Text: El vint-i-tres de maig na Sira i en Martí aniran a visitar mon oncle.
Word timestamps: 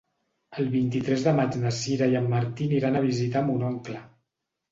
El 0.61 0.69
vint-i-tres 0.75 1.25
de 1.27 1.33
maig 1.39 1.57
na 1.65 1.73
Sira 1.81 2.07
i 2.13 2.17
en 2.21 2.31
Martí 2.33 2.69
aniran 2.69 2.97
a 3.01 3.05
visitar 3.05 3.43
mon 3.51 3.67
oncle. 3.71 4.01